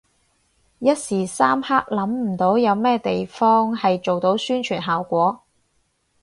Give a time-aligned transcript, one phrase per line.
[0.79, 5.43] 一時三刻諗唔到有咩地方係做到宣傳效果